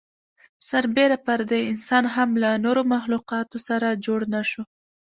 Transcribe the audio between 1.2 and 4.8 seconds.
پر دې انسان هم له نورو مخلوقاتو سره جوړ نهشو.